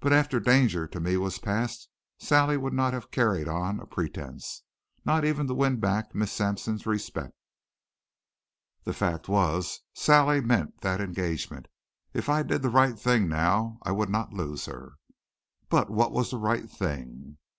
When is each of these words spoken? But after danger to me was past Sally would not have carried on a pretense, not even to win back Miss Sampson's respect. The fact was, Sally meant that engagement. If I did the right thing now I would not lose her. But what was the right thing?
But 0.00 0.12
after 0.12 0.38
danger 0.38 0.86
to 0.88 1.00
me 1.00 1.16
was 1.16 1.38
past 1.38 1.88
Sally 2.18 2.58
would 2.58 2.74
not 2.74 2.92
have 2.92 3.10
carried 3.10 3.48
on 3.48 3.80
a 3.80 3.86
pretense, 3.86 4.64
not 5.06 5.24
even 5.24 5.46
to 5.46 5.54
win 5.54 5.80
back 5.80 6.14
Miss 6.14 6.30
Sampson's 6.30 6.84
respect. 6.84 7.32
The 8.84 8.92
fact 8.92 9.30
was, 9.30 9.80
Sally 9.94 10.42
meant 10.42 10.82
that 10.82 11.00
engagement. 11.00 11.68
If 12.12 12.28
I 12.28 12.42
did 12.42 12.60
the 12.60 12.68
right 12.68 12.98
thing 12.98 13.30
now 13.30 13.78
I 13.82 13.92
would 13.92 14.10
not 14.10 14.34
lose 14.34 14.66
her. 14.66 14.96
But 15.70 15.88
what 15.88 16.12
was 16.12 16.30
the 16.32 16.36
right 16.38 16.68
thing? 16.68 17.38